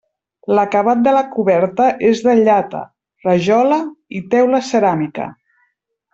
[0.59, 2.81] L'acabat de la coberta és de llata,
[3.27, 3.79] rajola
[4.21, 5.31] i teula ceràmica.